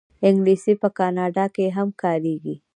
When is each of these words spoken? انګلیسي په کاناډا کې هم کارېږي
انګلیسي 0.27 0.73
په 0.81 0.87
کاناډا 0.97 1.45
کې 1.55 1.65
هم 1.77 1.87
کارېږي 2.01 2.55